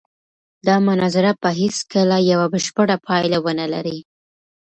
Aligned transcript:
دا 0.67 0.75
مناظره 0.87 1.31
به 1.41 1.49
هېڅکله 1.61 2.17
یوه 2.31 2.45
بشپړه 2.53 2.95
پایله 3.05 3.37
ونه 3.45 3.65
لري. 3.73 3.97